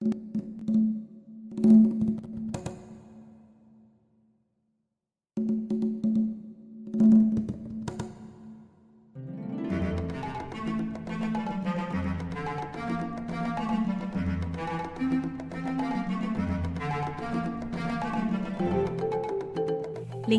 [0.00, 0.08] 聆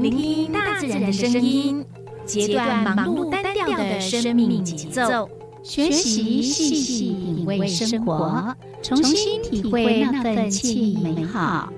[0.10, 1.86] 听大自然的声音，
[2.26, 5.30] 截断忙碌单调的生命节奏，
[5.62, 11.72] 学习细细品味生活，重新体会那份惬意美好。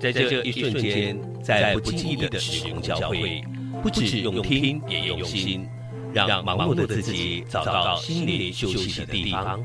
[0.00, 3.42] 在这一瞬间，在不经意的使用教会，
[3.82, 5.66] 不止用听，也用心，
[6.12, 9.64] 让忙碌的自己找到心灵休息的地方。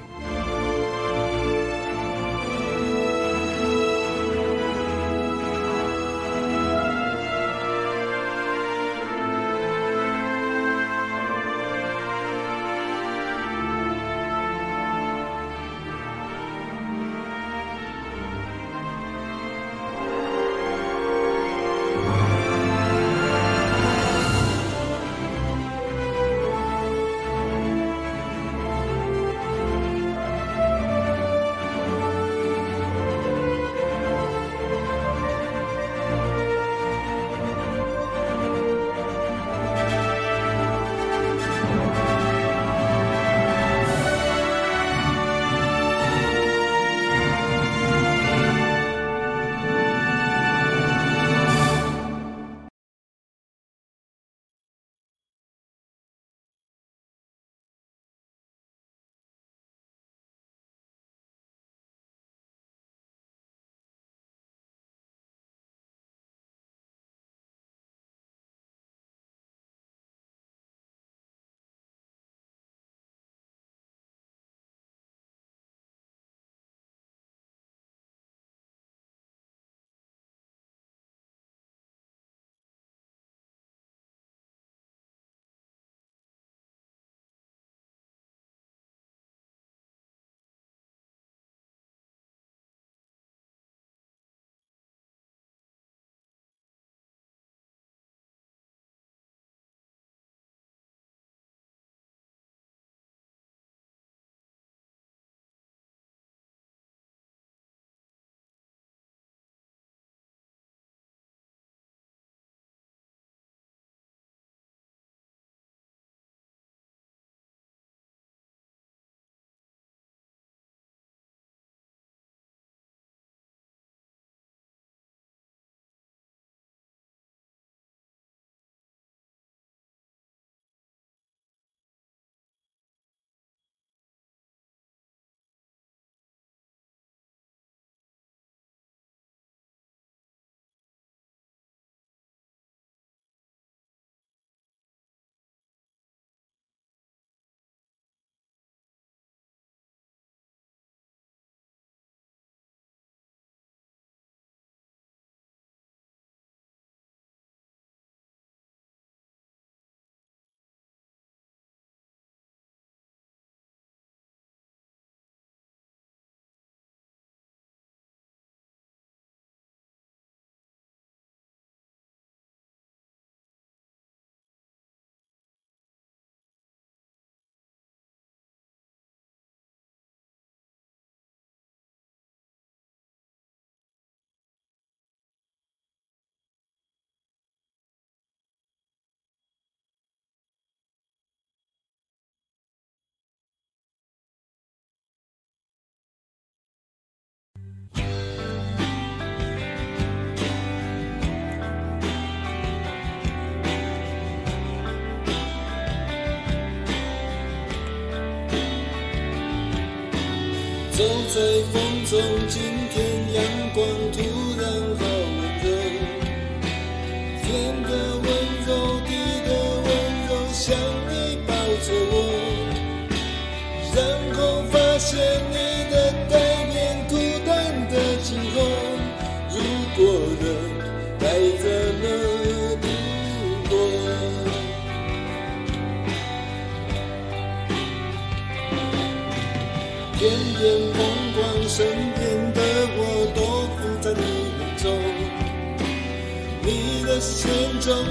[211.33, 211.39] 在
[211.71, 212.19] 风中，
[212.49, 213.41] 今天阳
[213.73, 214.19] 光突
[214.59, 214.67] 然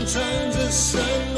[0.04, 1.29] 装着伤。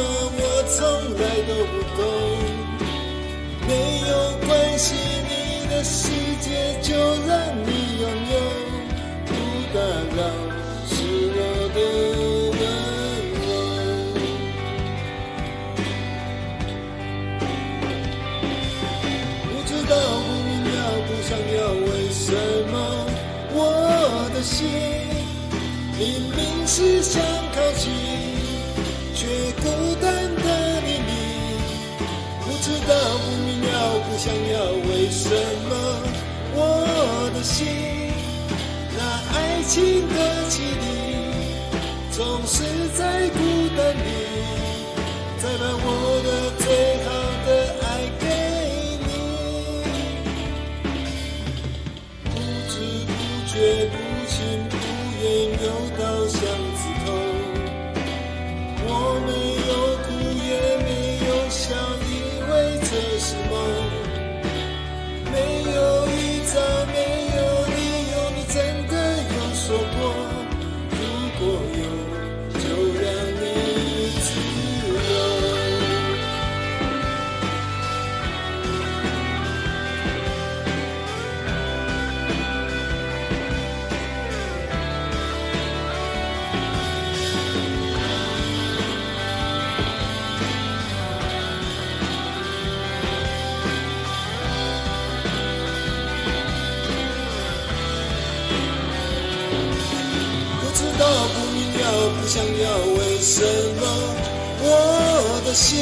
[105.54, 105.78] 心，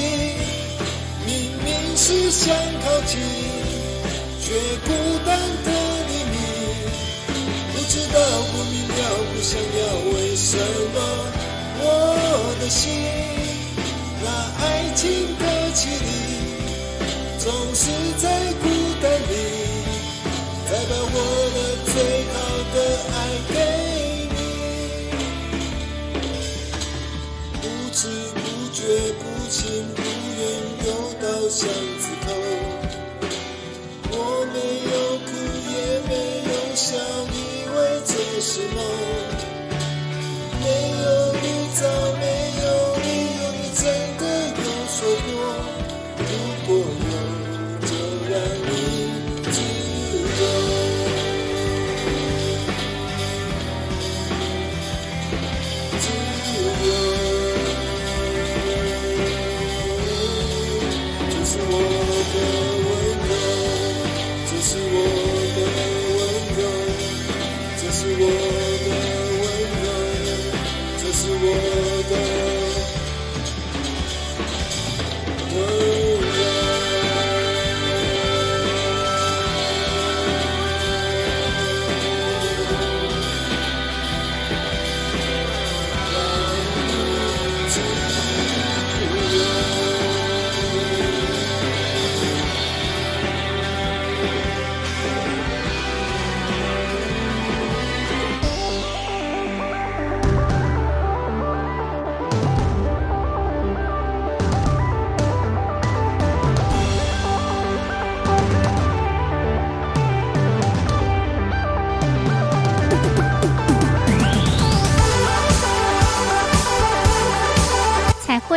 [1.24, 3.20] 明明是想靠近，
[4.40, 4.52] 却
[4.84, 4.92] 孤
[5.24, 5.70] 单的
[6.08, 6.36] 黎明。
[7.72, 8.18] 不知道，
[8.50, 9.00] 不明了，
[9.32, 9.80] 不想要，
[10.12, 10.56] 为什
[10.92, 10.96] 么
[11.82, 11.84] 我
[12.60, 12.90] 的心，
[14.24, 14.26] 那
[14.64, 15.08] 爱情
[15.38, 16.10] 的绮丽，
[17.38, 18.79] 总是在孤。
[31.60, 32.32] 巷子口，
[34.12, 34.14] 我
[34.50, 34.56] 没
[34.88, 35.30] 有哭，
[35.68, 36.10] 也没
[36.48, 36.96] 有笑，
[37.34, 37.36] 以
[37.68, 37.76] 为
[38.06, 38.80] 这是梦，
[40.62, 40.64] 没
[41.02, 41.04] 有
[41.42, 41.44] 你
[41.78, 42.09] 在。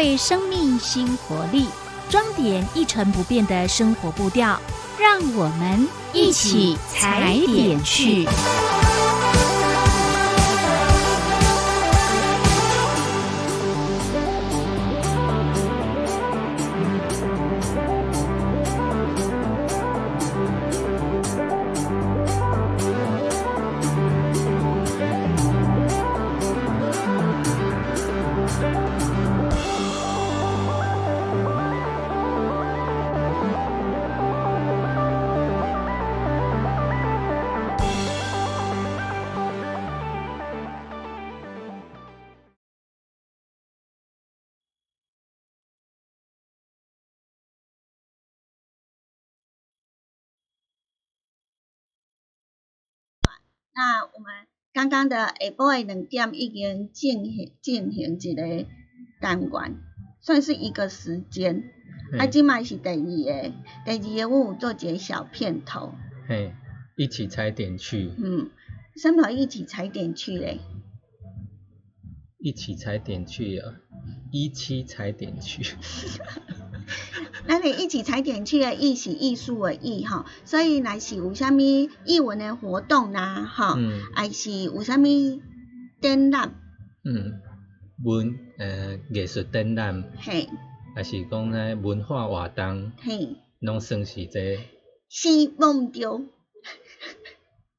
[0.03, 1.65] 为生命新活力
[2.09, 4.59] 装点一成不变的生活步调
[4.99, 8.27] 让我们一起踩点去。
[54.15, 54.31] 我们
[54.73, 58.67] 刚刚的下晡的两点已经进行进行一个
[59.19, 59.75] 单元，
[60.21, 61.63] 算是一个时间。
[62.19, 65.95] 啊，今麦是第二个，第二个我有做一个小片头。
[66.27, 66.53] 嘿，
[66.95, 68.11] 一起踩点去。
[68.17, 68.51] 嗯，
[68.95, 70.59] 三么一起踩点去嘞？
[72.37, 73.73] 一起踩点去啊，
[74.31, 75.63] 一起踩点去。
[77.47, 84.01] 咱哋一起踩点去的艺是艺术的艺吼，所以若是有啥物艺文的活动啦，吼，嗯。
[84.13, 85.03] 还是有啥物
[86.01, 86.53] 展览，
[87.03, 87.39] 嗯，
[88.03, 90.47] 文呃艺术展览，嘿，
[90.95, 94.57] 还是讲咧文化活动，嘿，拢算是这
[95.09, 96.21] 是忘掉。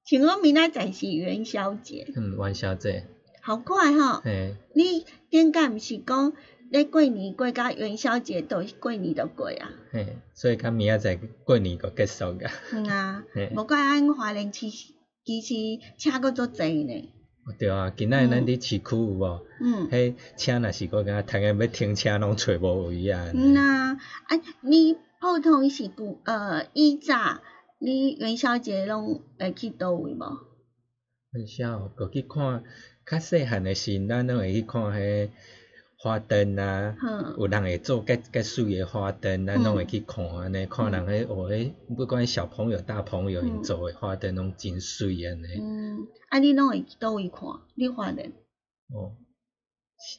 [0.07, 3.07] 像我 明仔载是元宵节，嗯元宵节，
[3.41, 4.21] 好快吼！
[4.23, 6.33] 嘿，你顶解毋是讲
[6.71, 9.71] 咧过年过甲元宵节，都过年都过啊？
[9.93, 14.93] 嘿，所以较明仔载过年就结束噶，嗯啊嘿，无怪咱华人其实
[15.25, 15.55] 其实
[15.99, 17.11] 车搁足济呢。
[17.59, 19.47] 对啊，今仔日咱伫市区有无？
[19.61, 27.43] 嗯，迄车若是讲敢通个要停车拢找无位啊，嗯啊，啊，你普通是古呃以早，
[27.79, 30.25] 你元宵节拢会去倒位无？
[31.33, 32.65] 元宵个去看，
[33.05, 35.29] 较细汉诶时，咱拢会去看迄
[36.05, 36.95] 花灯啊。
[37.01, 45.47] 哼，有人会做介介水诶花灯，咱拢会去看安尼，看人迄哦迄，不管小朋友大朋友因做诶花灯拢真水安尼。
[45.61, 47.49] 嗯，啊，你拢会去倒位看？
[47.75, 48.27] 你花灯，
[48.93, 49.17] 哦，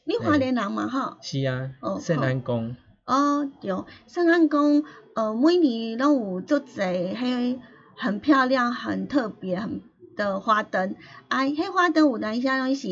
[0.06, 1.18] 你花莲人嘛吼？
[1.22, 2.76] 是啊哦，圣安宫，
[3.06, 3.72] 哦，对，
[4.08, 7.60] 圣安宫呃每年拢有足侪迄
[7.96, 9.82] 很漂亮、很特别、很
[10.18, 10.96] 的花灯，
[11.28, 12.88] 啊，迄花灯有当下拢是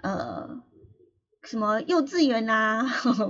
[0.00, 0.60] 呃
[1.44, 2.84] 什么幼稚园啊、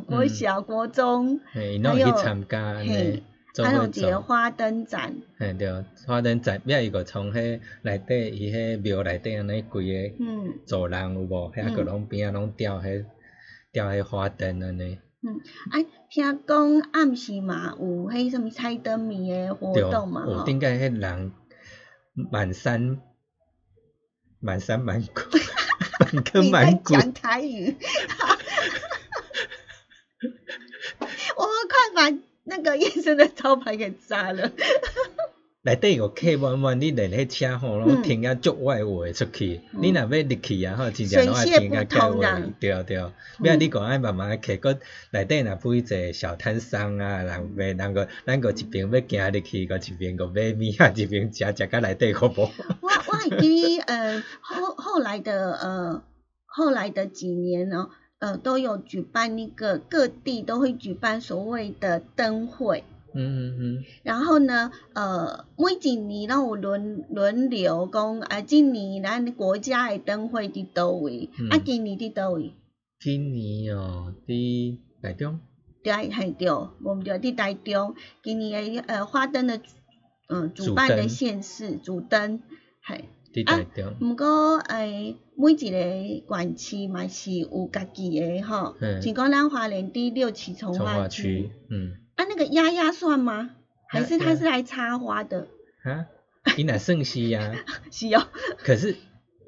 [0.06, 3.22] 国小、国中，嘿，因拢去参加嘿，
[3.62, 4.20] 还有一个。
[4.20, 5.70] 花灯展，嘿对，
[6.06, 11.50] 花灯展，尾伊个从迄内底伊迄庙内底安尼规个嗯走廊有无？
[11.52, 13.04] 遐个嗯拢边啊拢吊迄
[13.72, 14.98] 吊迄花灯安尼。
[15.22, 15.40] 嗯，
[15.70, 15.78] 啊，
[16.10, 21.32] 听讲暗时嘛有迄什物猜灯谜的活，动嘛吼，有顶解迄人
[22.30, 22.98] 满山
[24.40, 25.22] 满山满谷
[26.10, 27.76] 你在满谷，讲台语，
[31.36, 34.50] 我们快把那个燕生的招牌给砸了。
[35.64, 42.98] 内底有客满满，你连迄车吼拢嗯听啊足外话出去，嗯你若要入去啊吼，真正拢爱水泄听啊不盖话通啊，对对。
[43.38, 44.78] 尾仔你讲爱慢慢客，佮
[45.12, 52.50] 内底若不一个小摊商啊，人卖，人个咱个一边要行入去，个一边个买物啊，一边食食到内底个无。
[52.80, 56.02] 我我会记得呃后后来的呃
[56.44, 57.88] 后来的几年呢，
[58.18, 62.82] 呃都有举办那个各地都会举办所谓的灯会。
[63.14, 71.48] 嗯嗯嗯，然后呢，呃，每一年拢有轮轮流讲，啊，今年咱国家的灯会伫倒位，嗯。
[71.50, 72.52] 啊，今年伫倒位，
[73.00, 75.40] 今年哦，伫台中，
[75.82, 79.60] 对，系对，我们就伫台中，今年的呃花灯的，
[80.28, 82.40] 嗯、主主办的县市主灯，
[82.86, 83.04] 系。
[83.32, 91.92] 伫台中，毋过诶，每一个县市嘛是有家己诶吼，嗯像讲咱花莲伫六期从从化区，，嗯，
[92.22, 93.50] 啊，那个丫丫算吗？
[93.88, 95.48] 还是鸭鸭它是来插花的？
[95.82, 96.06] 啊，
[96.56, 97.52] 伊若算是啊，
[97.90, 98.26] 是哦，
[98.58, 98.92] 可是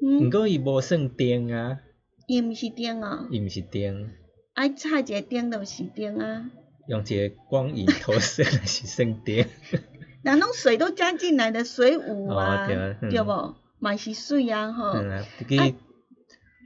[0.01, 1.79] 毋嗯，过伊无算灯啊，
[2.27, 4.09] 伊毋是灯哦，伊毋是灯，
[4.53, 6.51] 啊，插一个灯就是灯啊，
[6.87, 9.45] 用一个光影投射来是算灯。
[10.23, 13.09] 人拢水都加进来的水舞啊，哦对啊嗯。
[13.09, 13.55] 对无？
[13.79, 15.73] 嘛是水啊吼，嗯啊，这个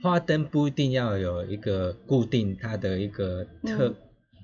[0.02, 3.96] 花灯不一定要有一个固定它的一个特、嗯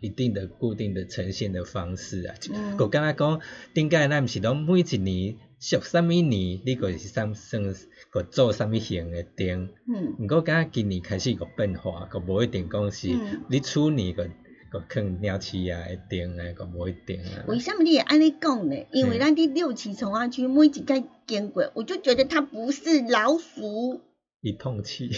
[0.02, 2.36] 一定的固定的呈现的方式啊。
[2.54, 3.40] 嗯我刚才讲，
[3.74, 7.64] 顶解咱毋是讲每一年属啥物年，你个是算算
[8.12, 9.70] 个做啥物型的灯。
[9.88, 14.30] 嗯，毋过敢若今年开始有变化，个无一定讲是嗯你处年个
[14.72, 17.46] 个放鸟鼠啊的灯啊，个无一定啊。
[17.48, 18.76] 为什么你会安尼讲呢？
[18.92, 24.02] 因为嗯咱伫六期从化区每一届经过，我就觉得它不是老鼠，
[24.42, 25.10] 一碰气，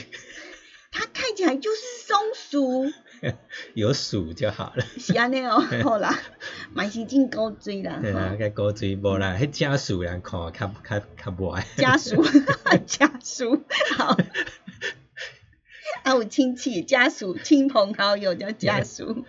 [0.91, 2.91] 它看起来就是松鼠，
[3.73, 4.85] 有数就好了。
[4.97, 6.17] 是安尼哦， 好啦，
[6.73, 11.65] 嘛是真高追啦，对啊，吼，个古锥无啦，迄假鼠人看较较较歪。
[11.77, 12.23] 家属
[12.85, 13.63] 家属
[13.97, 14.17] 好。
[16.03, 19.25] 啊，有亲戚家属、亲朋好友叫家属。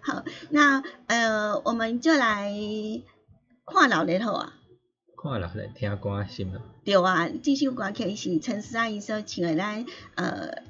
[0.00, 2.52] 好，那呃，我们就来
[3.66, 4.54] 看老日好啊。
[5.22, 6.62] 看人来听歌是吗？
[6.84, 10.62] 对啊，这首歌曲是陈思阿姨所唱的，咱呃，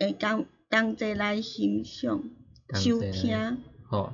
[0.00, 2.22] 会当当做来欣赏、
[2.74, 3.58] 收听。
[3.88, 4.12] 吼，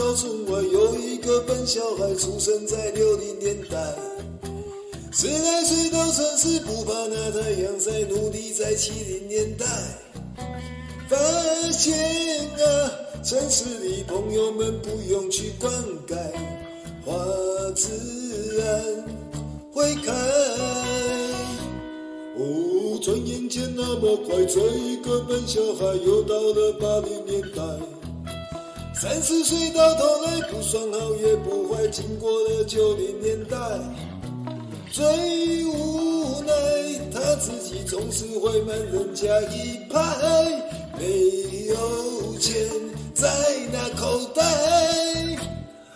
[0.00, 3.76] 小村外有一个笨小孩，出生在六零年代。
[5.12, 9.66] 十来岁到城市，不怕那太阳晒，努力在七零年代。
[11.06, 11.18] 发
[11.70, 11.94] 现
[12.48, 12.90] 啊，
[13.22, 15.70] 城市里朋友们不用去灌
[16.08, 16.16] 溉，
[17.04, 17.14] 花
[17.74, 18.82] 自然
[19.70, 20.12] 会开。
[22.38, 27.99] 哦，转眼间那么快，这一个笨小孩又到了八零年代。
[29.00, 33.56] 三十岁到头来不算好也不坏，经过了九零年代，
[34.92, 35.02] 最
[35.64, 36.52] 无奈
[37.10, 39.98] 他自己总是会慢人家一拍。
[40.98, 42.54] 没有钱
[43.14, 43.26] 在
[43.72, 44.42] 那口袋，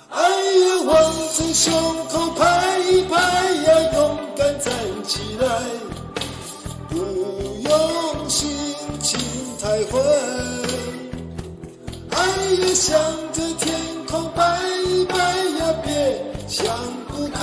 [0.09, 1.75] 哎呀，往着胸
[2.09, 4.73] 口拍一拍呀，勇敢站
[5.07, 5.63] 起来，
[6.89, 6.97] 不
[7.69, 8.49] 用心
[9.03, 9.21] 情
[9.61, 10.01] 太坏。
[12.15, 12.19] 爱
[12.61, 12.97] 也，向
[13.33, 13.75] 着天
[14.07, 16.67] 空拜一拜呀，别想
[17.09, 17.41] 不开，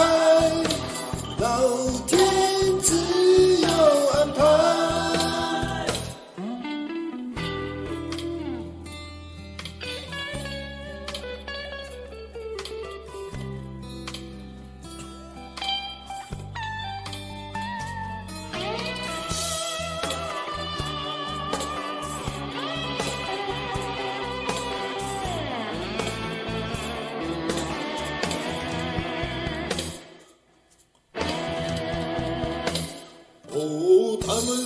[1.39, 1.45] 老
[2.07, 2.17] 天
[2.81, 2.95] 自
[3.61, 3.67] 有
[4.13, 4.80] 安排。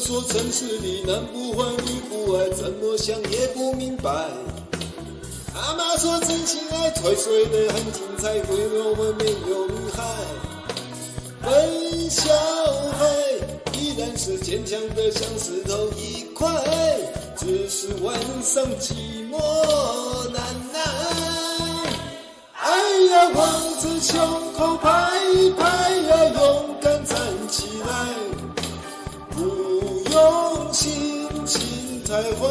[0.06, 4.12] 说城市里男不坏女不爱，怎么想也不明白。
[5.56, 10.04] 阿妈说真心爱，吹水的很精彩，为了我们没有女孩。
[11.42, 12.32] 笨小
[13.00, 13.04] 孩
[13.74, 16.48] 依然是坚强的像石头一块，
[17.36, 18.94] 只是晚上寂
[19.32, 19.40] 寞
[20.30, 20.40] 难
[20.72, 20.80] 耐。
[22.54, 23.44] 哎呀，往
[23.82, 26.75] 着胸口拍一拍呀，勇
[32.16, 32.48] 情太坏，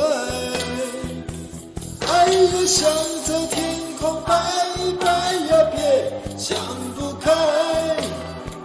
[2.07, 2.85] 哎呀，向
[3.24, 4.35] 着天空拜
[4.79, 6.55] 一拜呀，别想
[6.94, 7.33] 不开，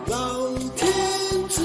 [0.07, 0.91] 老天
[1.47, 1.63] 自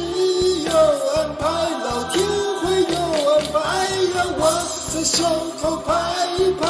[0.62, 0.70] 有
[1.16, 1.48] 安排，
[1.84, 2.24] 老天
[2.60, 2.96] 会有
[3.32, 3.58] 安排。
[4.14, 4.40] 让我
[4.94, 5.26] 在胸
[5.60, 5.90] 口拍
[6.38, 6.64] 一拍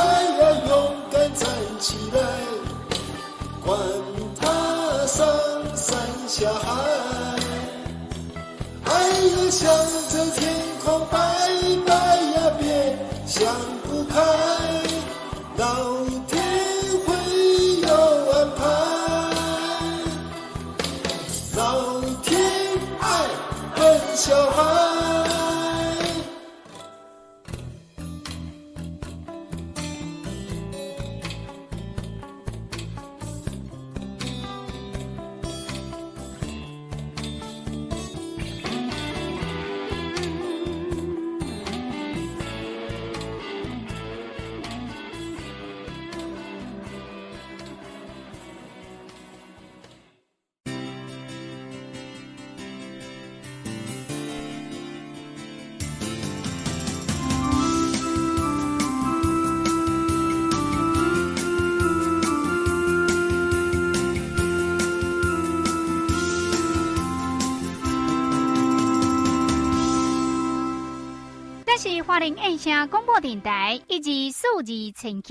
[72.07, 75.23] 华林印象广播电台以及数字陈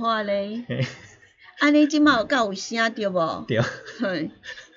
[0.00, 0.64] 话嘞，
[1.58, 3.44] 安尼今麦有够有声对不？
[3.46, 4.30] 对，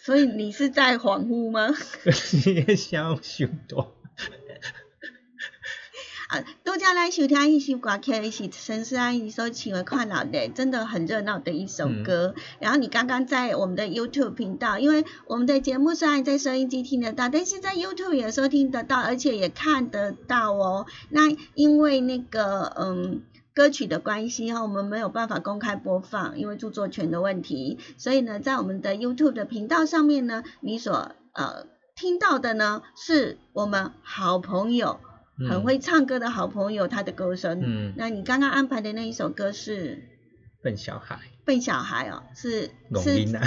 [0.04, 1.74] 所以你是在恍惚吗？
[2.12, 3.96] 是，声音太多。
[6.28, 12.36] 啊，都只来收听一首歌曲，是陈思安所唱的《快乐的》，真的很热闹的一首歌。
[12.60, 20.86] 然后你刚刚在我们的 YouTube 频道，因为我们的节目虽然在收音机听得到，但是在 YouTube 也收听得到，而且也看得到哦。
[21.10, 23.22] 那因为那个，嗯。
[23.54, 27.80] 歌曲的关系哈，我们没有办法公开播放，因为著作权的问题。
[27.98, 35.00] 所以呢，在我们的 YouTube 的频道上面呢，你所呃听到的呢，是我们好朋友。
[35.50, 37.60] 很会唱歌的好朋友，他的歌声。
[37.66, 39.96] 嗯，那你刚刚安排的那一首歌是
[40.62, 41.16] 《笨小孩》。
[41.44, 42.70] 笨小孩哦，是
[43.02, 43.42] 是啊，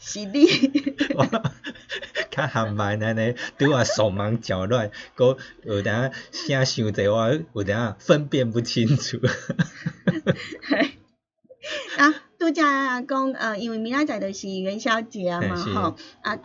[0.00, 0.46] 是你。
[2.34, 9.18] 较含慢安尼，拄啊手忙脚乱，搁有当声伤济，我有当分辨不清楚。
[11.96, 16.38] 啊，拄则讲呃，因为明仔载就是元宵节啊嘛，吼啊。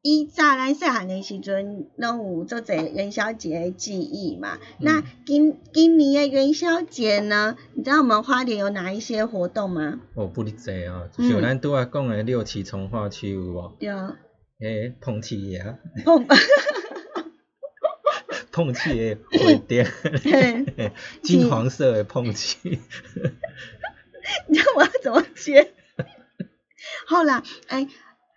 [0.00, 4.56] 以早咱细汉诶时阵，拢有做者元宵节诶记忆嘛。
[4.78, 7.56] 那今今年诶元宵节呢？
[7.74, 9.98] 你知道我们花莲有哪一些活动吗？
[10.14, 13.72] 哦，不哩济哦，就咱拄啊讲诶六旗从化区有无？
[13.80, 13.90] 对。
[14.60, 15.78] 诶，碰瓷啊。
[16.04, 16.26] 碰。
[18.50, 19.86] 碰瓷的火点。
[21.22, 22.58] 金黄色的碰瓷。
[24.48, 25.72] 你知道我要怎么接？
[27.06, 27.88] 好啦，哎。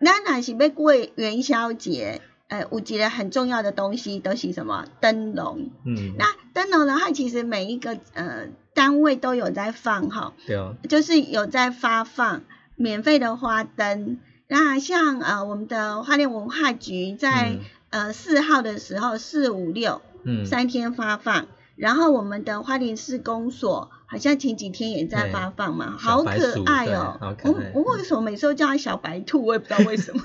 [0.04, 4.86] 咱若是要过元宵节，呃，有一个很重要的东西都是什么？
[5.00, 5.70] 灯笼。
[5.86, 6.16] 嗯。
[6.18, 10.34] 那灯笼的话，其实每一个呃单位都有在放哈。
[10.48, 10.76] 对哦。
[10.90, 12.44] 就是有在发放
[12.76, 14.20] 免费的花灯。
[14.52, 17.60] 那像呃我们的花莲文化局在
[17.90, 21.48] 呃四号的时候，四五六，嗯，三天发放。
[21.78, 27.18] 然后我们的花莲市公所好像前几天也在发放嘛，好可爱哦。
[27.46, 29.46] 我我为什么每次都叫它小白兔？
[29.46, 30.22] 我也不知道为什么。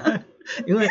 [0.66, 0.88] 因为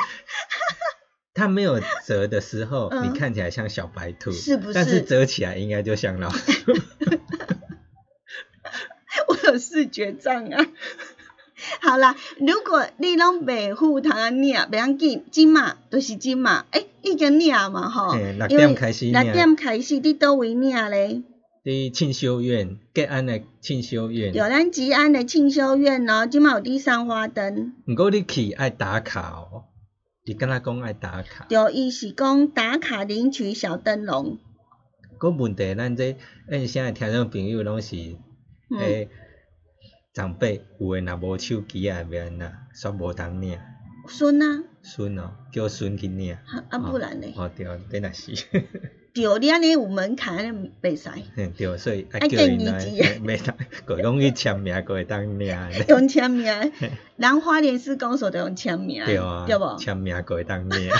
[1.33, 4.73] 它没有折的时候，你看起来像小白兔，是不是？
[4.75, 6.71] 但是折起来应该就像老鼠。
[9.27, 10.67] 我有视觉障碍。
[11.81, 21.21] 好啦，如果你拢袂赴通啊领，袂要紧，即嘛都是即嘛，诶，已经领嘛吼，六点开始六点开始，伫倒位领咧？
[21.63, 24.33] 伫庆修院，吉安的庆修院。
[24.33, 27.73] 有咱吉安的庆修院哦，即嘛有伫三花灯。
[27.87, 29.63] 毋过你去爱打卡哦，
[30.25, 31.45] 你跟他讲爱打卡。
[31.49, 34.37] 对，伊是讲打卡领取小灯笼。
[35.17, 36.15] 个问题，咱这
[36.51, 37.95] 咱，现在听众朋友拢是
[38.79, 39.09] 诶。
[40.15, 43.59] 长辈有诶，若无手机啊，袂安那，煞无通领。
[44.07, 44.63] 孙啊？
[44.81, 46.33] 孙哦，叫孙去领。
[46.69, 47.27] 啊，不然呢？
[47.35, 48.31] 哦对，等下是。
[49.13, 51.09] 对，你安尼有门槛，安尼袂使。
[51.35, 52.79] 嗯，对，所以爱叫伊来，
[53.19, 53.51] 袂使，
[53.85, 55.53] 佮讲去签名，佮会当领。
[55.89, 56.45] 用签名，
[57.17, 59.03] 人花莲市公所都用签名。
[59.03, 59.43] 对啊。
[59.45, 59.77] 对无？
[59.77, 60.91] 签名佮会当领。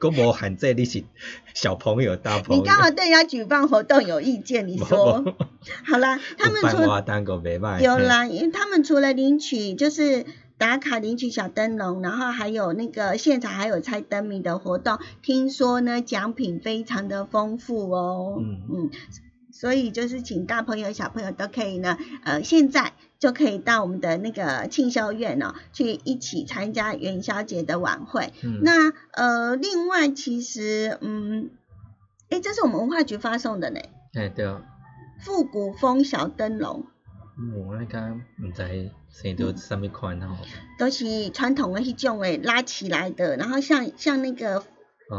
[0.00, 1.04] 佫无限制你是
[1.54, 2.62] 小朋友大朋友。
[2.62, 5.36] 你刚好对人家举办活动有意见，你说？
[5.84, 6.78] 好啦，他们除
[7.82, 10.26] 有啦，因为他们除了领取就是
[10.58, 18.36] 打卡领取小灯笼，然后还有那个现场还有猜灯谜的活动，听说呢奖品非常的丰富哦。
[18.40, 18.90] 嗯嗯。
[19.52, 28.32] 所以就是请大朋友小朋友都可以呢，呃，现在就可以到我们的那个庆修院哦，去一起参加元宵节的晚会。
[28.62, 31.50] 那呃，另外其实嗯，
[32.28, 33.80] 哎，这是我们文化局发送的呢。
[34.14, 34.62] 哎，对啊。
[35.20, 36.84] 复古风小灯笼。
[37.54, 38.00] 我那个
[38.42, 40.36] 唔知生到什么款哦。
[40.78, 44.64] 都是传统的迄种诶，拉起来的，然后像像那个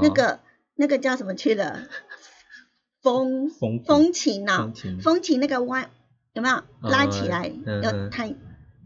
[0.02, 0.40] 那个
[0.76, 1.88] 那个叫什么去了？
[3.02, 5.90] 风风风琴呐，风琴那个弯
[6.38, 8.36] 有没有拉起来要弹？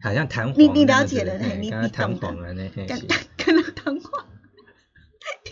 [0.02, 0.56] 好像弹簧。
[0.58, 2.34] 你你了解了，你你懂的。
[2.88, 2.98] 跟
[3.38, 4.26] 跟它弹簧，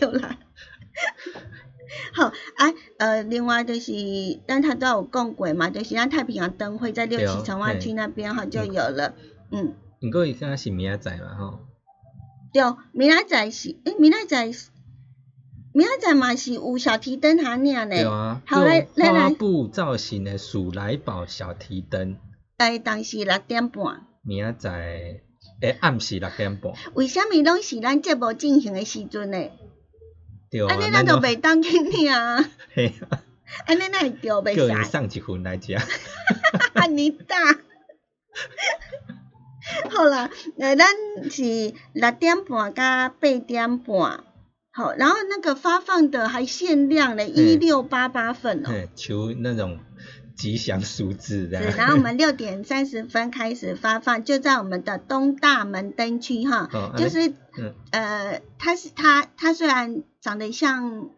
[0.00, 0.38] 有啦。
[2.14, 3.92] 好，哎，呃，另外就是，
[4.46, 9.14] 但他都有共轨嘛，就是像太平洋灯会在六旗城湾区那边哈就有了，
[9.52, 9.74] 嗯。
[10.00, 11.66] 不过伊刚是明仔载嘛吼。
[12.52, 14.50] 对，明仔载是，诶，明仔载。
[15.72, 22.16] 明仔载嘛是有小提灯下领呢，好来来来，花布造型的鼠来宝小提灯，
[22.56, 24.06] 哎，当时六点半。
[24.22, 25.20] 明仔载
[25.60, 26.72] 诶暗时六点半。
[26.94, 29.38] 为什么拢是咱节目进行的时阵呢？
[30.50, 32.44] 对啊，安尼咱就袂当去领啊。
[32.74, 33.22] 嘿啊。
[33.66, 34.68] 安尼咱会叫袂使。
[34.68, 35.74] 叫伊送一份来食。
[36.74, 37.36] 安尼大。
[39.90, 40.88] 好啦，呃，咱
[41.30, 44.24] 是六点半甲八点半。
[44.72, 48.68] 好，然后那个发放的还限量的，一六八八份哦。
[48.68, 49.78] 对，求那种
[50.36, 51.60] 吉祥数字的。
[51.60, 57.32] 对，然后我们六点三十分开始发放， 就在我们的东大门灯区哈，就是、
[57.90, 61.10] 呃，它是它它虽然长得像。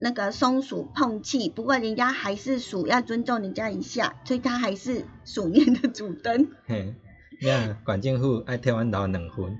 [0.00, 6.46] 那个松鼠碰气，不过人家还是鼠，要尊重人家一下，所以它还是鼠年的主灯。
[6.66, 6.94] 嘿，
[7.40, 9.50] 呀，管建户爱台湾佬冷哈。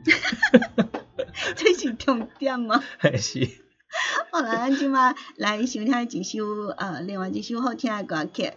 [1.56, 2.82] 这是重点吗？
[2.98, 3.48] 还是。
[4.30, 6.44] 好 啦，咱即马来收听一首
[6.76, 8.52] 呃，另外一首好听的歌曲。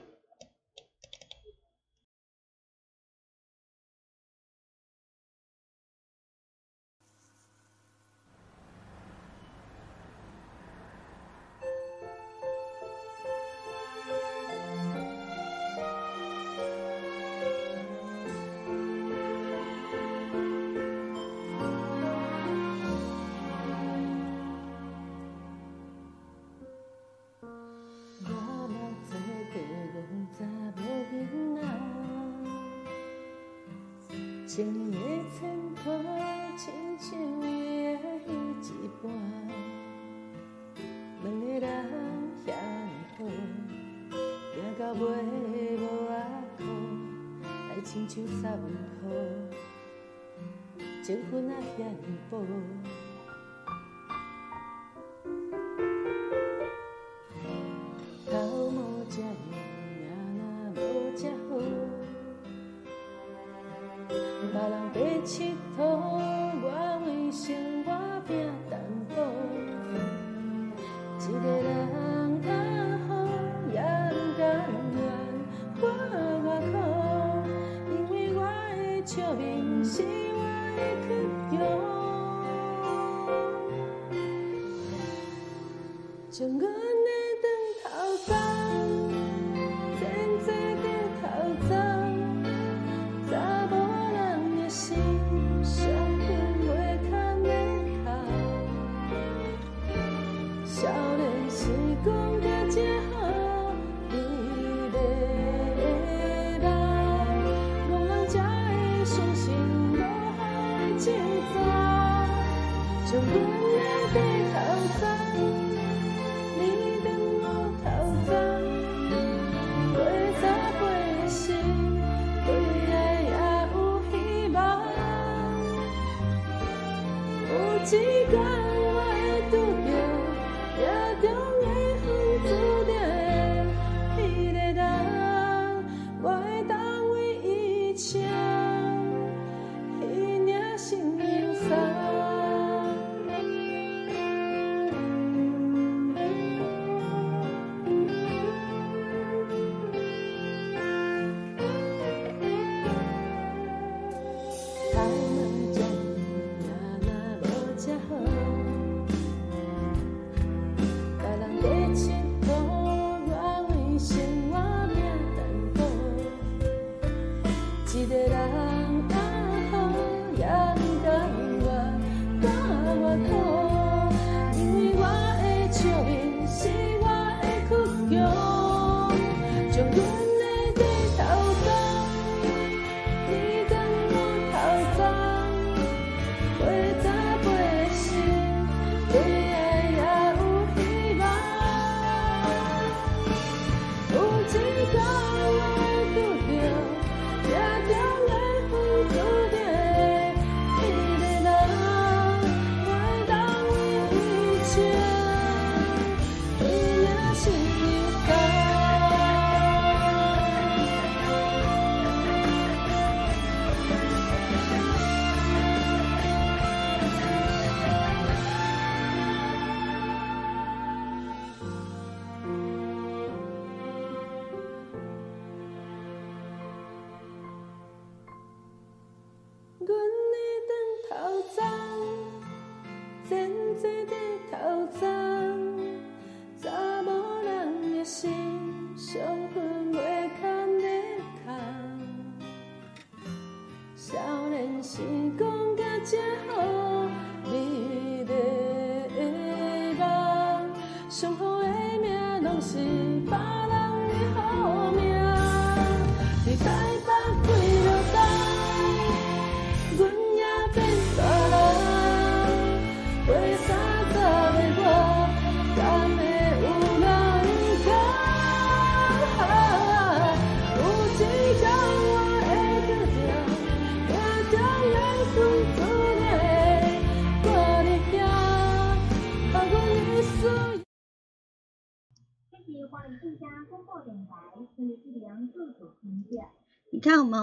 [86.31, 86.65] 整个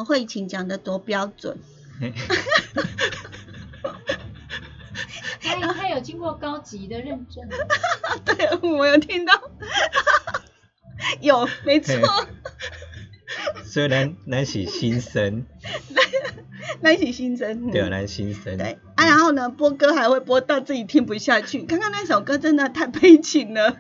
[0.09, 1.59] 慧琴讲的多标准，
[2.01, 2.13] 嘿。
[5.41, 7.47] 他 他有经过高级的认证，
[8.25, 9.51] 对我有听到，
[11.21, 11.95] 有没错，
[13.65, 15.45] 所以咱咱是新生，
[16.81, 17.69] 那一起新生。
[17.69, 17.71] 嗯。
[17.71, 18.57] 对，咱新生。
[18.57, 18.79] 对。
[18.95, 21.63] 啊，然后呢，播歌还会播到自己听不下去。
[21.63, 23.77] 刚刚那首歌真的太悲情了，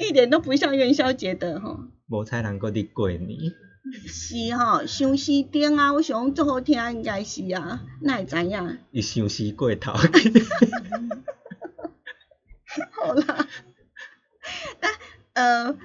[0.00, 1.80] 一点都不像元宵节的哈。
[2.08, 3.52] 无才能够伫过年，
[3.92, 8.78] 是吼，相思顶啊，我想最好听应该是啊，那会知影？
[8.90, 9.92] 伊相思过头。
[12.90, 13.46] 好啦，
[14.80, 14.90] 咱
[15.34, 15.76] 呃，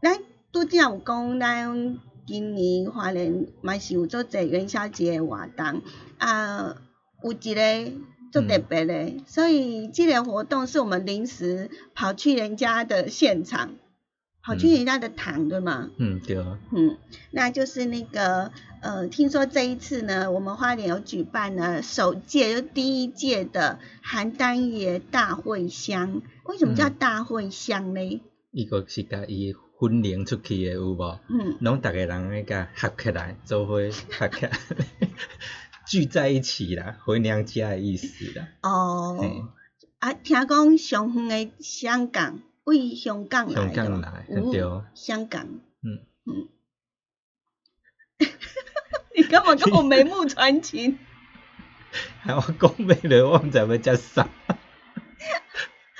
[0.00, 0.18] 咱
[0.52, 5.82] 拄则有讲，咱今年华联嘛是有做者元宵节诶活动，
[6.16, 6.76] 啊，
[7.22, 7.92] 有一个
[8.32, 13.74] 做特别的，所以即个活动是我们临时跑去人家的现场，
[14.48, 15.90] 跑去人家的堂，对吗？
[15.98, 16.38] 嗯，对，
[16.72, 16.96] 嗯，
[17.30, 26.22] 那就是那个呃，听说这一次呢，我们花莲有举办了首届就第一届的邯郸爷大会香。
[26.44, 28.22] 为什么叫嗯大会香呢？
[28.50, 31.20] 伊个是甲伊分灵出去的有无？
[31.28, 33.74] 嗯，拢逐个人咧甲合起来，做伙
[34.18, 34.52] 合起来，
[35.86, 38.48] 聚在一起啦，回娘家的意思啦。
[38.62, 39.42] 哦嘿，
[39.98, 44.26] 啊，听讲上远的香港，为香港来的，香港来
[44.94, 45.46] 香港，
[45.82, 46.48] 嗯嗯。
[49.16, 50.98] 你干嘛跟我眉目传情？
[52.20, 54.28] 还 我讲袂落，我毋知要接啥。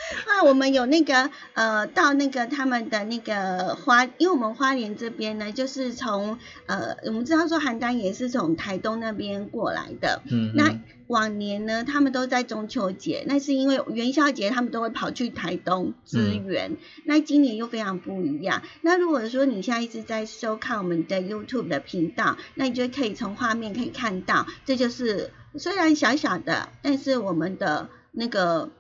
[0.27, 10.23] 啊，我们有那个呃，到那个他们的那个花，因为我们花莲这边呢，就是从呃，我们知道说邯郸也是从台东那边过来的。
[10.31, 16.77] 嗯，那嗯往年呢，他们都在中秋节，那是因为元宵节他们都会跑去台东支援。
[17.05, 18.63] 那今年又非常不一样。
[18.83, 28.71] 那如果说你现在一直在收看我们的 YouTube 的频道，那你就可以从画面可以看到，这就是虽然小小的，但是我们的那个。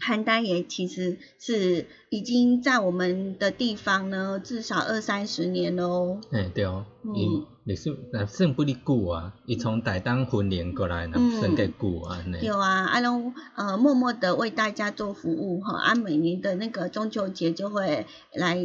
[0.00, 6.18] 邯郸也其实是已经在我们的地方呢，至少二三十年喽。
[6.32, 12.24] 哎对哦，嗯伊历史那算不哩久啊，伊从台东分联过来，若嗯算计久啊。
[12.40, 18.56] 有啊，阿龙呃默默的为大家做服务哈，啊每年的那个中秋节就会来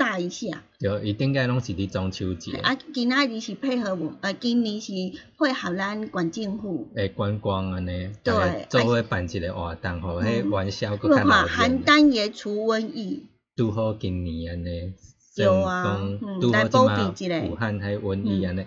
[0.00, 2.74] 炸一下，对，伊顶个拢是伫中秋节啊。
[2.94, 4.92] 今仔日是配合我呃今年是
[5.38, 10.50] 配合咱管政府，诶观光安尼，对做伙办一个活动，吼迄嗯。
[10.50, 11.84] 元宵因为哈搁较闹邯。
[11.84, 14.94] 郸也除瘟疫，拄好今年安尼，
[15.36, 18.64] 有啊嗯讲拄来好即马保庇一下武汉迄瘟疫安尼，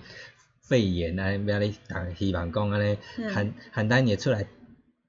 [0.61, 3.33] 肺炎安尼，要咧逐个希望讲安尼，嗯。
[3.33, 4.45] 邯邯郸也出来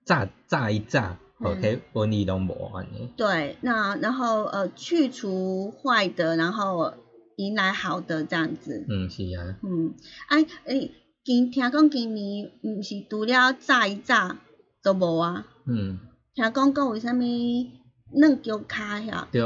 [0.06, 1.62] 炸炸一炸，吼，嗯。
[1.62, 3.08] 迄瘟疫拢无安尼。
[3.16, 6.92] 对，那然后呃去除坏的，然后
[7.36, 9.94] 迎来好的这样子，嗯，是啊，嗯，
[10.28, 10.90] 啊诶
[11.24, 14.38] 今听讲今年毋是除了炸一炸
[14.82, 15.46] 都无啊。
[15.66, 15.98] 嗯，
[16.34, 17.20] 听讲讲有啥物
[18.12, 19.42] 软脚卡遐，对，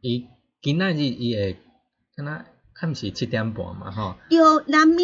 [0.00, 0.26] 伊
[0.60, 1.56] 今仔日伊会，
[2.16, 2.44] 敢若
[2.80, 5.02] 敢毋是七点半嘛吼，对南咪，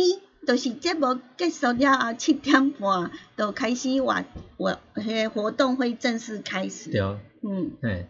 [0.51, 4.25] 就是节目结束了后七点半就开始活
[4.57, 6.91] 活迄个活动会正式开始。
[6.91, 8.07] 对，嗯，嘿，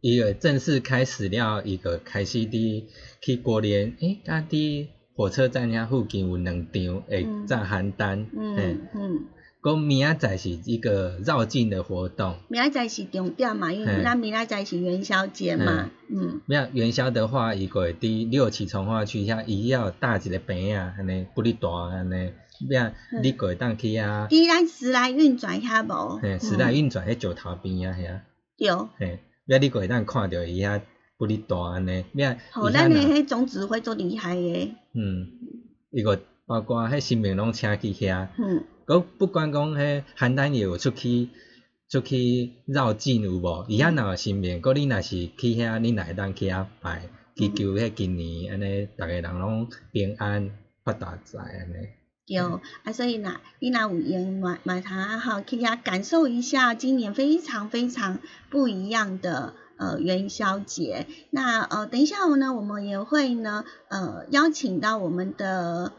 [0.00, 2.84] 伊会正式开始了，伊个开始伫
[3.20, 8.24] 去过年，诶，甲伫火车站遐附近有两场会嗯炸邯郸，
[8.56, 9.24] 嘿嗯，嗯，
[9.62, 22.32] 讲明仔载是一个绕境的活动，明仔载是重点嘛，因为咱明仔载是元宵节嘛，嗯，没有元宵的话，伊个会伫六旗从化区遐，伊要搭一个棚啊，安尼不哩大安尼，
[22.68, 22.78] 咩
[23.12, 28.20] 嗯你个会当去遐，伫咱时来运转遐无，嘿，时来运转迄石头边啊遐，
[28.56, 30.80] 对，嘿，咩你个会当看着伊遐
[31.18, 35.28] 不哩大安尼，咩吼，伊遐若咱诶迄总指挥足厉害诶，嗯，
[35.90, 41.28] 伊个包括迄新兵拢请去遐，嗯，佮不管讲迄邯郸也有出去
[41.88, 43.64] 出去绕境有无？
[43.68, 50.50] 伊遐若有新民，佮你若是去遐，你若会当去遐拜，祈求迄今年安尼，逐个人拢平安
[50.82, 51.86] 发大财安尼。
[52.26, 58.18] 对，啊，所以呐，你若有闲买买它哈，去遐感受一下今年非常非常
[58.50, 61.06] 不一样的呃元宵节。
[61.30, 65.92] 那呃，等一下呢，我们也会呢呃邀请到我们的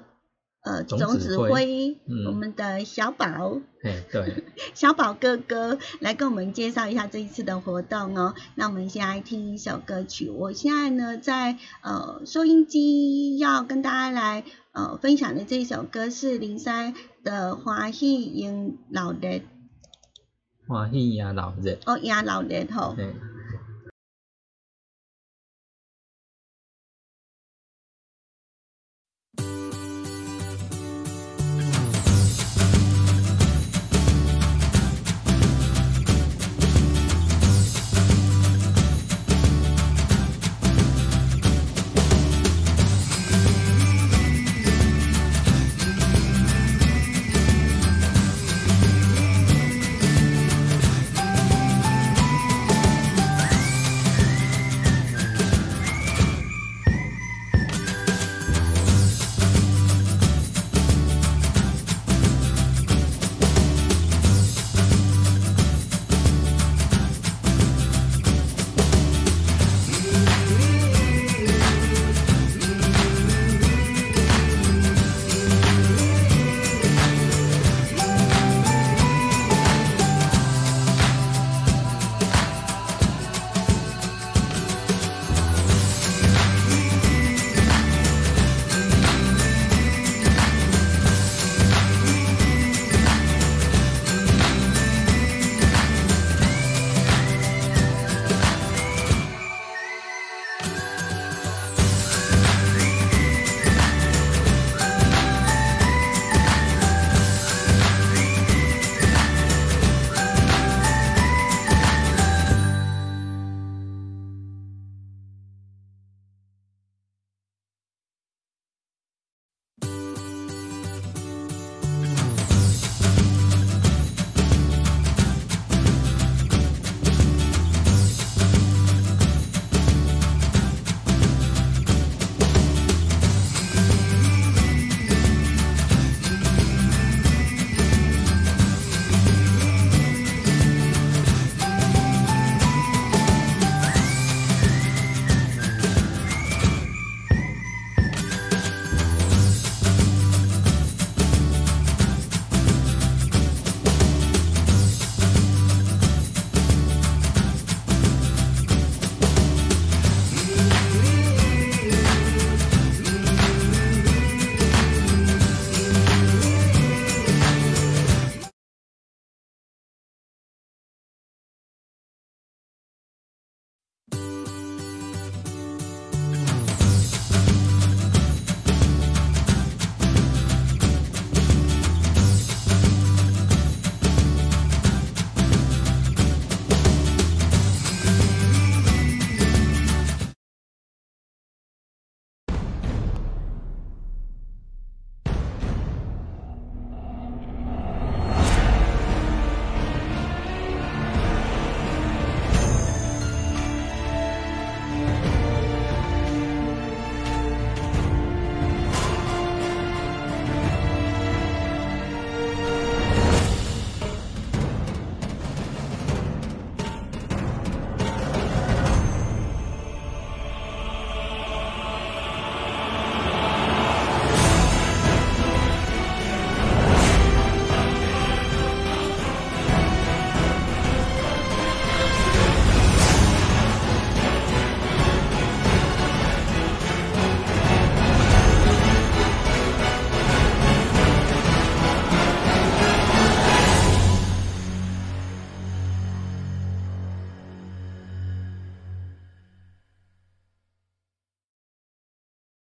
[0.63, 1.97] 呃总总指指挥
[2.27, 3.61] 我们的小宝。
[3.81, 4.43] 对，
[4.75, 8.35] 小宝哥哥来跟我们介绍一下这一次的活动哦。
[8.55, 10.29] 那我们先来听一首歌曲。
[10.29, 16.93] 我现在呢在呃收音机要跟大家来呃分享的这一首歌是林珊
[17.23, 19.17] 的《欢喜迎老日》
[20.67, 22.93] 欢喜呀老热，哦，迎老日吼。
[22.95, 23.13] 嘿。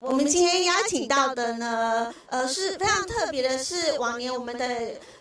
[0.06, 4.64] 我们今天邀请到的呢，呃，是非常特别的是，往年我们的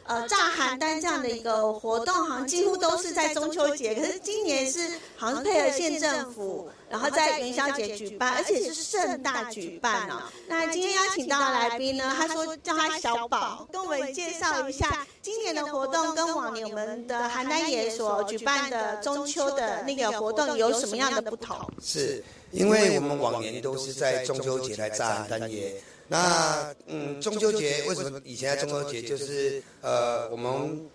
[0.04, 10.22] 呃炸邯郸这样的一个活动，好像几乎都是在中秋节，可是今年是好像配合县政府，然后在元宵节举办，而且是盛大举办哦。
[10.48, 21.58] 那今天邀请到的来宾呢，他说叫他小宝，跟我们介绍一下今年的活动跟往年我们的邯郸爷所举办的中秋的那个活动有什么样的不同？
[21.82, 25.74] 是因为我们往年都是在中秋节来炸邯郸爷。
[26.08, 30.88] 那嗯，中秋节为什么以前在中秋节就是呃，我们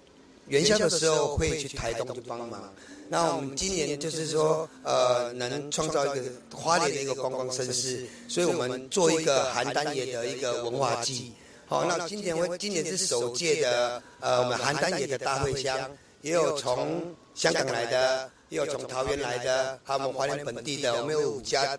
[0.46, 2.72] 元宵的时候会去台东去帮忙。
[3.09, 6.24] 那我们今年就是说呃，能创造一个
[6.55, 11.32] 花莲的一个观光盛事，所以我们做一个邯郸爷的一个文化祭。
[11.66, 15.90] 好，那今年会今年是首届的呃，我们邯郸爷的大会乡，
[16.22, 21.78] 也有从香港来的，也有从桃园来的，还有我们花莲本地的，我们有五家。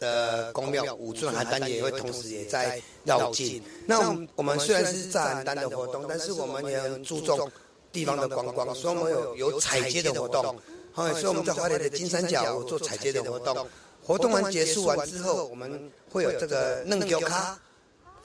[0.00, 3.62] 的公庙五尊邯郸也会同时也在绕境。
[3.86, 7.52] 那我们我们虽然是在邯郸的活动，但是我们也很注重
[7.92, 10.58] 地方的观光，所以我们有有采接的活动。
[10.94, 13.68] 好，所以我们在花莲的金三角做采接的活动。
[14.02, 17.60] 活动完结束完之后，我们会有这个嫩丢卡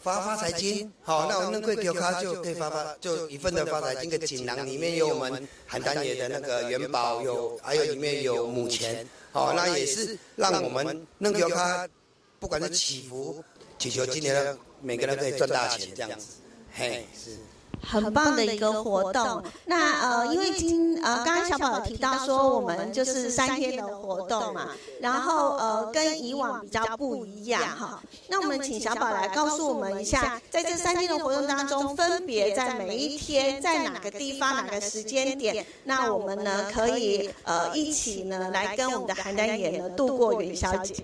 [0.05, 0.91] 发发财金。
[1.01, 9.07] 好，那我们嫩贵丢卡就可以发发就一份的发财金的锦囊，里面有我们邯郸爷的那个元宝，有还有里面有母钱。
[9.31, 11.89] 好，那也是让我们能够他，
[12.39, 13.43] 不管是祈福，
[13.79, 16.35] 祈求今年每个人可以赚大钱这样子，
[16.71, 17.31] 嘿，是
[17.87, 19.43] 很棒的一个活动。
[19.65, 24.69] 那呃，因为今呃，刚刚小宝有提到说，我们就是三天的活动嘛，
[24.99, 28.01] 然后呃，跟以往比较不一样哈。
[28.27, 40.95] 那我们请小宝来告诉我们一下，在这三天的活动当中，分别在每一天在哪个地方、哪个时间点，那我们呢可以呃一起呢来跟我们的邯郸野呢度过元宵节。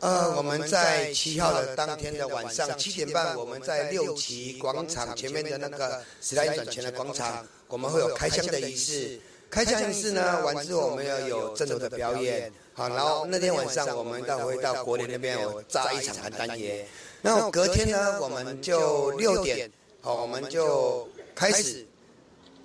[0.00, 9.18] 呃，我们在七号的当天的晚上七点半，我们在六旗广场前面的那个时代转前的广场，我们会有开枪的仪式。
[9.48, 12.52] 开枪仪式呢，完之后我们要有正头的表演。
[12.74, 16.86] 好，然后那天晚上我们到会到国联那边有炸一场邯郸爷。
[17.22, 19.70] 然后隔天呢，我们就六点，
[20.02, 21.86] 好，我们就开始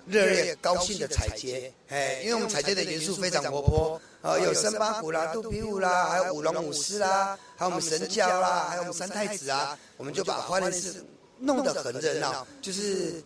[0.06, 1.72] 热烈高兴的彩街。
[1.88, 4.00] 哎，因为我们彩街的元素非常活泼。
[4.22, 11.04] 呃，有生八虎啦、肚皮舞啦，还有舞龙舞狮啦，还有我们神教啦，还有我们三太子啊，我们就把花莲市
[11.38, 13.20] 弄得很热闹，就是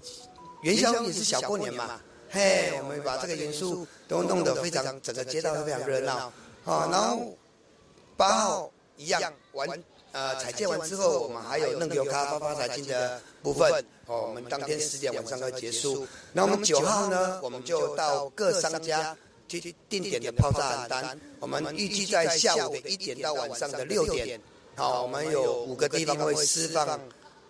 [0.62, 6.32] 元宵也是小过年嘛，嘿，我们把这个元素都弄得非常，整个街道都非常热闹。
[6.64, 7.36] 啊，然后
[8.16, 9.20] 八号一样
[9.52, 9.68] 完，
[10.12, 13.70] 呃，彩建完之后，我们还有弄油咖发发财金的部分，
[14.06, 16.06] 哦，我们当天十点晚上要结束。
[16.32, 19.14] 那我们九号呢，我们就到各商家。
[19.48, 24.40] 去定点的炮炸邯郸，我们预计在下午的一点到晚上的六点，
[24.74, 27.00] 好，我们有五个地方会释放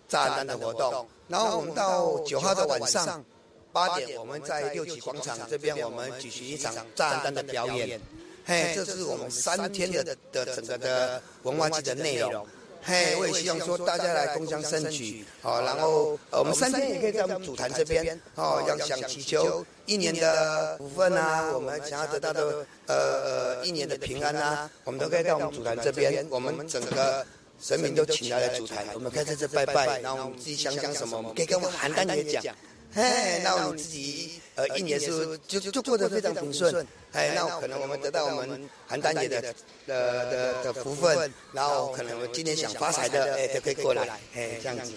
[0.07, 1.07] 炸邯郸的活动。
[1.27, 3.23] 然后我们到九号的晚上
[3.71, 7.99] 八点，我们在六旗广场这边，我们举行一场炸邯郸的表演。
[8.45, 12.47] 嘿，这是我们三天的的整个的文化祭的内容。
[12.81, 27.25] 嘿，我也希望说大家来共襄盛举，好，然后我们三天也可以在我们主坛这边，哦，要想祈求一年的股份啊，我们想要得到的呃一年的平安啊，我们都可以到我们主坛这边，我们整个
[27.59, 32.53] 神明都请来了主坛，我们可以在这拜拜，然后我们自己想想什么，我们可以跟我们邯郸爷讲。
[32.93, 39.41] 嘿，那我们自己呃一年是就就过得非常平顺，哎，那可能我们得到我们邯郸姐的
[39.85, 44.93] 的的的福分，然后可能我今年想发财的，哎，就可以过来，哎，这样子。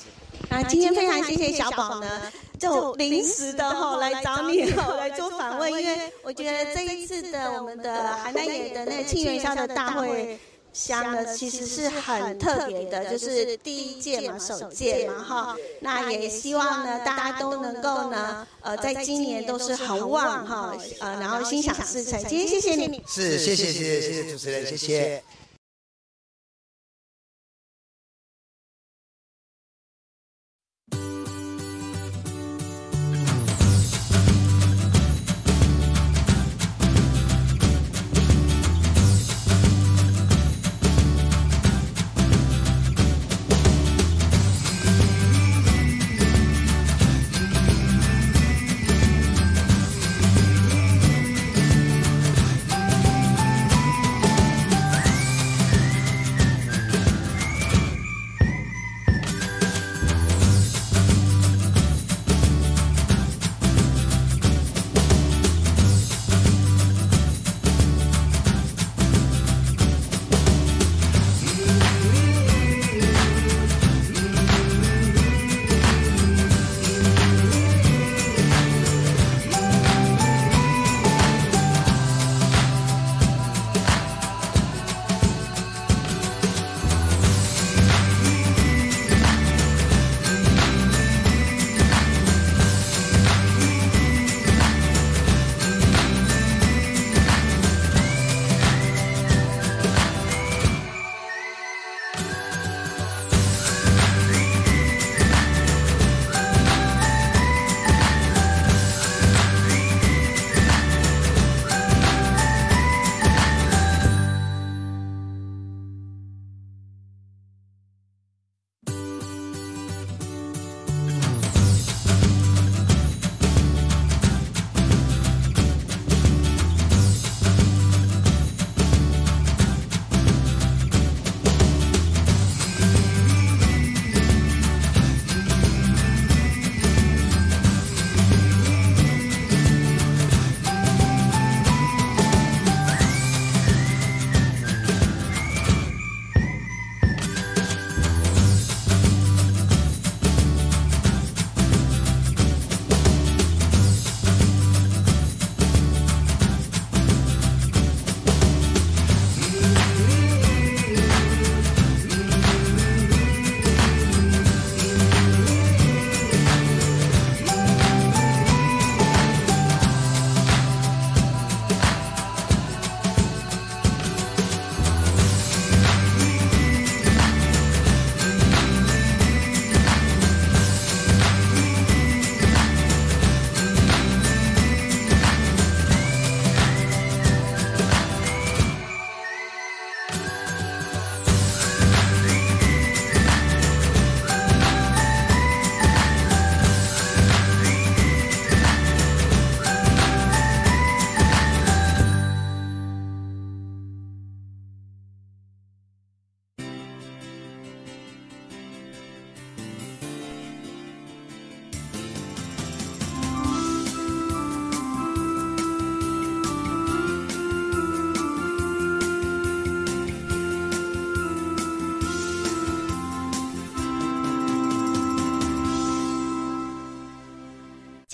[0.49, 7.91] 啊，今天非常谢谢小宝呢，就临时的哈来找你哈 来做访问，因为我觉得这一次的我们的
[8.25, 10.39] 邯郸爷的那个庆元宵的大会。
[10.73, 15.57] 香呢，其实是很特别的，就是第一届嘛，首届嘛，哈。
[15.81, 22.23] 那也希望呢，大家都能够呢，呃，在今年都是很旺哈，呃，然后心想事成。
[22.25, 25.23] 今天谢谢你，是谢谢谢谢谢谢主持人，谢谢。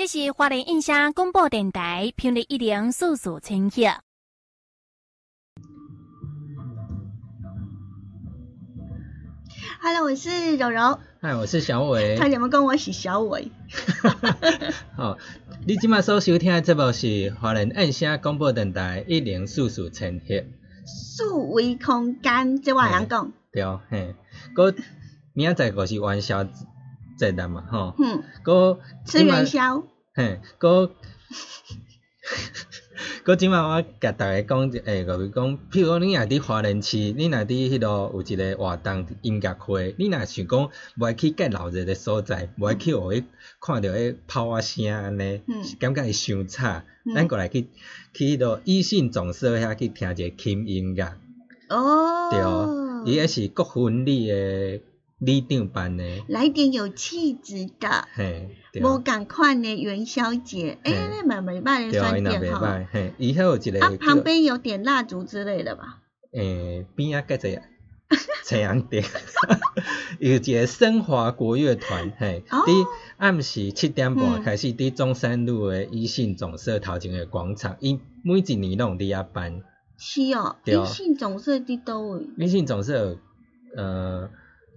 [0.06, 3.82] 这是华联印象广播电台频率一零四四千赫。
[9.82, 12.16] Hello，我是柔柔，嗨，我是小伟。
[12.16, 13.50] 他怎么跟我是小伟。
[14.96, 15.18] 哦，
[15.66, 20.44] 你今麦所收听的节目是华人印声广播电台一零四四千赫，
[21.18, 23.32] 数维空间，这我会晓讲。
[23.50, 24.14] 对，嘿，
[24.54, 24.72] 搁
[25.32, 29.82] 明仔载个是元宵节日嘛，吼，嗯，搁吃元宵。
[30.16, 30.90] 嘿，搁。
[33.22, 43.24] 搁即摆我甲逐个讲，诶，就是讲，譬如讲，你若伫华人市，你若伫迄落有一个活动音乐会，你若想讲无爱去介闹热的所在，无爱去互伊
[43.60, 47.68] 看着迄炮啊声安尼，嗯感觉会伤吵，嗯咱过来去
[48.14, 51.12] 去迄落异性总社遐去听一个轻音乐，
[51.68, 52.30] 哦。
[53.04, 54.80] 对，伊迄是国婚礼的
[55.18, 58.82] 礼长办的，来点有气质的，嘿，对。
[58.82, 62.60] 无共款的元宵节，哎、嘿那蛮袂歹的对，酸伊若点哈。
[62.60, 66.02] 袂歹，嘿，以后有一个啊，旁边有点蜡烛之类的吧？
[66.32, 67.58] 诶，边仔较济
[68.44, 69.02] 青阳店，
[70.20, 72.86] 有一个升华国乐团，嘿，哦伫
[73.16, 79.62] 暗时七点半嗯开始伫中山路的一信总社头前的广场，伊每一年拢有伫遐办。
[79.96, 82.20] 是哦，对一信总社伫倒位？
[82.36, 83.18] 一信总社
[83.74, 84.30] 呃，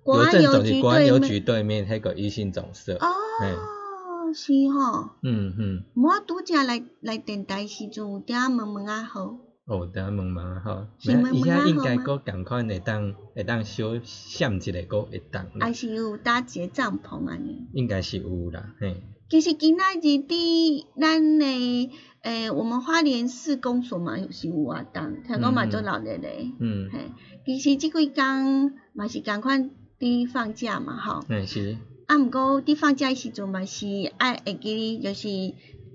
[0.03, 2.95] 国安邮邮政总局局国安邮对面局对面迄个一信总社。
[2.95, 5.09] 哦，是吼。
[5.23, 9.37] 嗯嗯，我拄则来来电台时阵，有点问问啊好。
[9.65, 17.67] 哦，等下问问啊吼，是问伊问啊好应该佫共款会当会当小闪一个佫会当啦还，是有搭一个帐篷安尼。
[17.73, 19.03] 应该是有啦，嘿。
[19.29, 21.91] 其实今仔日伫咱的
[22.23, 26.51] 诶、我们花莲市公所嘛是有活动，听讲嘛做闹热咧。
[26.59, 27.11] 嗯，嘿，
[27.45, 29.69] 其实即几工嘛是共款
[29.99, 31.77] 伫放假嘛吼，嗯是，
[32.07, 33.85] 啊毋过伫放假诶时阵嘛是
[34.17, 35.27] 爱会记哩，就是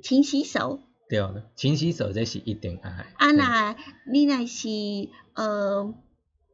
[0.02, 0.80] 勤洗手。
[1.08, 1.20] 对，
[1.56, 2.90] 勤洗手这是一定爱。
[3.16, 3.36] 啊，嗯。
[3.36, 3.76] 若
[4.12, 4.68] 你若是
[5.34, 5.94] 呃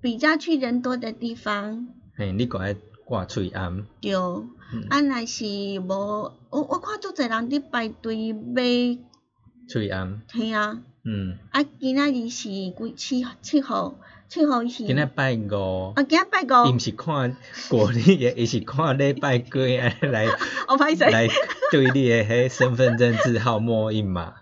[0.01, 4.86] 比较去人多的地方，嘿，你个爱挂喙暗，对，嗯。
[4.88, 5.44] 啊若是
[5.80, 5.88] 无，
[6.51, 8.62] 我我看足侪人伫排队买，
[9.68, 10.82] 喙暗，嘿啊。
[11.03, 13.96] 嗯，啊，今仔日是几七七号，
[14.31, 17.37] 七号是今仔拜五，啊，今仔拜五，伊毋是看
[17.68, 20.24] 过你的，伊是看礼拜几安尼来
[20.68, 21.26] 我歹势，来
[21.72, 24.35] 对你的迄身份证字号抹印嘛，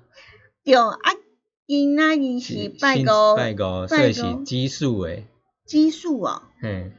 [0.62, 0.94] 对啊，
[1.66, 5.22] 今仔日是拜五，拜五，所拜以是五奇数的，
[5.66, 6.92] 奇数哦，嘿，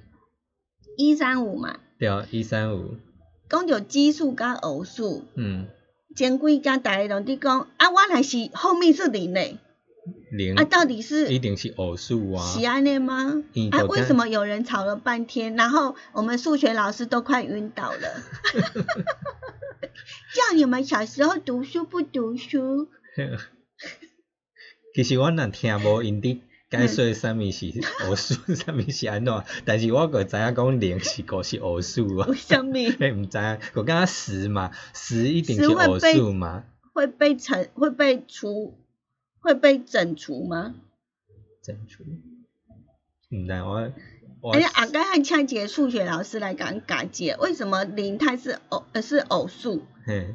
[0.98, 2.96] 一三五嘛，对，一三五，
[3.48, 5.68] 讲着奇数甲偶数，嗯，
[6.16, 9.60] 前几工逐个拢伫讲，啊，我若是后面是零嘞，
[10.32, 13.70] 零啊，到底是一定是偶数啊，是安尼吗嗯？
[13.72, 18.24] 啊，为什么有人吵了半天，然后我们数学老师都快晕倒了？
[20.36, 22.88] 叫你们小时候读书不读书？
[24.96, 27.72] 其实我若听无因伫解说啥物是
[28.06, 32.36] 偶数， 啥物是安怎，但是我个知影讲零是个是偶数啊为。
[32.36, 36.64] 什么你，毋知影，我感觉十嘛，十一定是偶数嘛，
[36.94, 38.79] 会被乘会被除
[39.42, 40.76] 会被整除吗？
[41.64, 42.04] 整除。
[43.32, 43.92] 毋知我
[44.42, 49.84] 我而且阿刚和呛姐数学老师来讲解解，为什么零它是偶呃是偶数？
[50.06, 50.34] 嘿，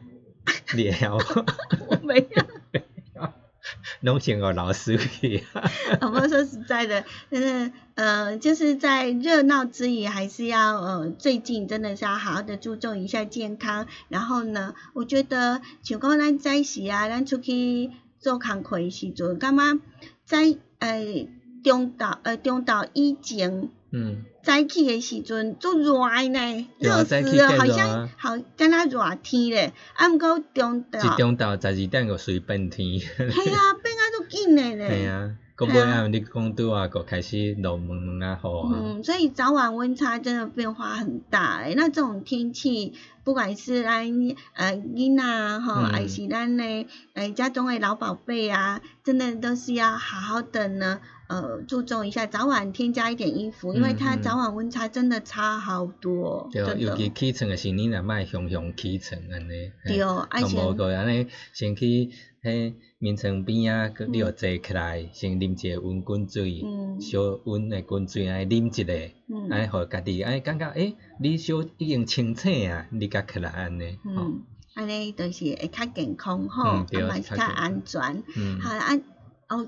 [0.77, 1.17] 你会晓
[1.89, 2.45] 我没有。
[4.01, 5.71] 拢先互老师去啊。
[6.01, 13.87] 不过说实在的，真的，呃，就是在热闹之余，还是要呃，最近真的是要好好的注重一下健康。
[14.09, 17.91] 然后呢，我觉得像讲咱早时啊，咱出去
[18.25, 19.79] 做工课诶时阵，感觉
[20.25, 21.29] 在呃
[21.62, 23.68] 中岛呃中昼以前。
[23.97, 29.72] 嗯，早起诶时阵足热的呢，热死了，好像好敢若热天咧。
[29.95, 32.99] 啊，毋过中昼，一中昼十二点就随变天。
[32.99, 34.89] 系啊，变啊足紧诶咧。
[34.89, 36.07] 嘿啊，到尾啊。
[36.09, 38.71] 你讲拄啊，个开始落毛毛啊雨啊。
[38.75, 44.07] 嗯，所以早晚温差真的变化很大诶、那这种天气，不管是咱
[44.55, 45.93] 呃囡仔吼，嗯。
[45.93, 56.62] 还是咱的呃家中的老宝贝啊，真的都是要好好的呢，呃，注重一下，早晚添加一点衣服，因为它早晚温差真的差好多，对。
[56.79, 59.72] 尤其起床的时，你若卖雄雄起床安尼。
[59.87, 62.11] 对而且无个安尼，先去
[62.43, 68.93] 迄眠床边啊，佮你着坐起来，先啉一个温滚水，嗯小温的滚水安尼啉一个，
[69.29, 73.99] 嗯安尼互家己安尼感觉诶，你小已经清醒啊，你甲起来安尼。
[74.05, 74.43] 吼嗯，
[74.75, 78.22] 安尼就是会较健康吼，嗯对啊嘛是较安全。
[78.37, 79.01] 嗯好啦，啊
[79.49, 79.66] 哦，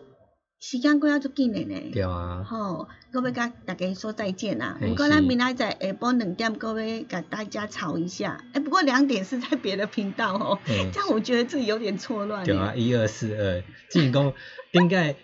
[0.69, 1.91] 时间过啊足紧的呢。
[1.93, 4.77] 对啊，吼，各位甲大家说再见啦。
[4.81, 5.23] 嘿不过咱是。
[5.23, 8.43] 明仔载下晡两点，各位甲大家吵一下。
[8.53, 10.91] 哎、不过两点是在别的频道哦，嘿。
[10.93, 12.45] 这样我觉得自己有点错乱。
[12.45, 14.33] 对啊，一二四二，只是讲
[14.73, 15.15] 应该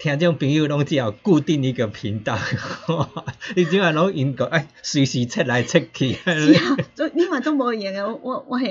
[0.00, 2.36] 听众朋友拢只有固定一个频道，
[3.54, 8.66] 你即下拢因个哎随时切来切去，是啊，做你嘛做无用的，我我系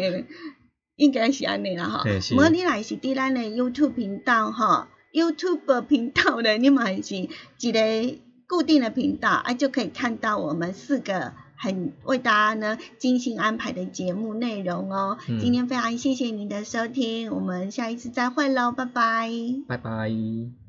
[0.98, 2.04] 应该是安尼啦吼。
[2.36, 4.88] 无你若是伫咱的 YouTube 频道吼
[5.18, 11.34] ，YouTube 频道的，你嘛是一个固定的频道，啊就可以看到我们四个。
[11.60, 19.32] 很为大家呢精心安排的节目内容哦，嗯今天非常谢谢您的收听，我们下一次再会喽，拜拜。
[19.68, 20.67] 拜拜。